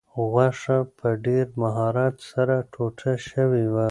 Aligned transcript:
غوښه 0.33 0.77
په 0.97 1.09
ډېر 1.25 1.45
مهارت 1.61 2.15
سره 2.31 2.55
ټوټه 2.73 3.13
شوې 3.29 3.65
وه. 3.73 3.87